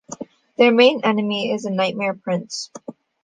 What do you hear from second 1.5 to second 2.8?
is the Nightmare Prince.